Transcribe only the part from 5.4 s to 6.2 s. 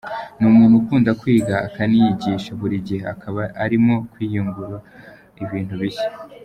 ibintu bishya.